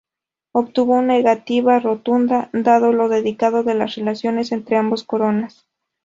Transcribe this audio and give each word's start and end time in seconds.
Obtuvo 0.51 0.93
una 0.95 1.13
negativa 1.13 1.77
rotunda, 1.77 2.49
dado 2.53 2.91
lo 2.91 3.07
delicado 3.07 3.61
de 3.61 3.75
las 3.75 3.93
relaciones 3.93 4.51
entre 4.51 4.77
ambas 4.77 5.03
coronas. 5.03 5.67